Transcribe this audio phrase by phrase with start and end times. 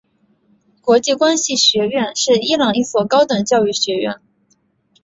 [0.81, 4.17] 国际关系学院是伊朗一所高等教育学校。